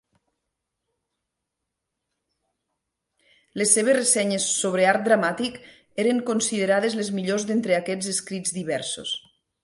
[3.61, 5.59] Les seves ressenyes sobre art dramàtic
[6.05, 9.13] eren considerades les millors d'entre aquests escrits diversos.